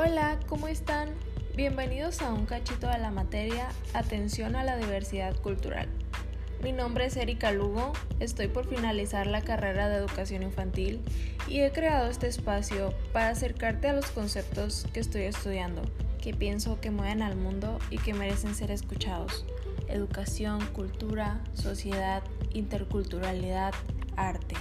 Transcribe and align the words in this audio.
Hola, 0.00 0.38
¿cómo 0.46 0.68
están? 0.68 1.08
Bienvenidos 1.56 2.22
a 2.22 2.32
un 2.32 2.46
cachito 2.46 2.86
de 2.86 2.98
la 2.98 3.10
materia 3.10 3.66
Atención 3.94 4.54
a 4.54 4.62
la 4.62 4.76
diversidad 4.76 5.34
cultural. 5.34 5.88
Mi 6.62 6.70
nombre 6.70 7.06
es 7.06 7.16
Erika 7.16 7.50
Lugo, 7.50 7.92
estoy 8.20 8.46
por 8.46 8.68
finalizar 8.68 9.26
la 9.26 9.40
carrera 9.40 9.88
de 9.88 9.96
educación 9.96 10.44
infantil 10.44 11.00
y 11.48 11.62
he 11.62 11.72
creado 11.72 12.08
este 12.08 12.28
espacio 12.28 12.94
para 13.12 13.30
acercarte 13.30 13.88
a 13.88 13.92
los 13.92 14.06
conceptos 14.12 14.86
que 14.92 15.00
estoy 15.00 15.22
estudiando, 15.22 15.82
que 16.22 16.32
pienso 16.32 16.80
que 16.80 16.92
mueven 16.92 17.20
al 17.20 17.34
mundo 17.34 17.80
y 17.90 17.98
que 17.98 18.14
merecen 18.14 18.54
ser 18.54 18.70
escuchados. 18.70 19.44
Educación, 19.88 20.64
cultura, 20.74 21.40
sociedad, 21.54 22.22
interculturalidad, 22.52 23.74
arte. 24.14 24.54